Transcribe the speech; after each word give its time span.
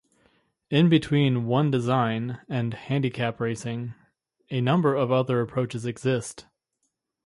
In 0.71 0.89
between 0.89 1.45
One-Design 1.45 2.39
and 2.49 2.73
handicap 2.73 3.39
racing, 3.39 3.93
a 4.49 4.59
number 4.59 4.95
of 4.95 5.11
other 5.11 5.41
approaches 5.41 5.85
exist. 5.85 6.47